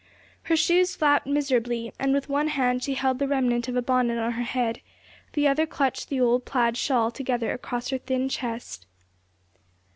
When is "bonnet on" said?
3.83-4.31